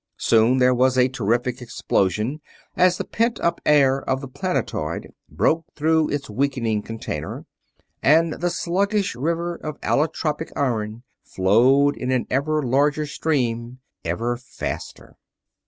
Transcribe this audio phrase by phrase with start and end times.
[0.17, 2.41] Soon there was a terrific explosion
[2.75, 7.45] as the pent up air of the planetoid broke through its weakening container,
[8.01, 15.17] and the sluggish river of allotropic iron flowed in an ever larger stream, ever faster.